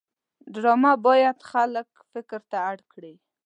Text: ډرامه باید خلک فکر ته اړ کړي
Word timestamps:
ډرامه 0.53 0.93
باید 1.05 1.37
خلک 1.51 1.89
فکر 2.11 2.39
ته 2.51 2.57
اړ 2.69 2.77
کړي 2.91 3.13